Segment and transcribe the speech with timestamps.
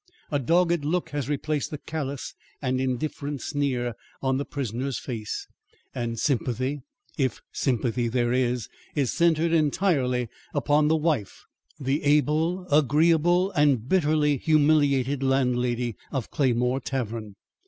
[0.31, 5.45] A dogged look has replaced the callous and indifferent sneer on the prisoner's face,
[5.93, 6.81] and sympathy,
[7.19, 11.43] if sympathy there is, is centred entirely upon the wife,
[11.79, 17.35] the able, agreeable and bitterly humiliated landlady of Claymore Tavern.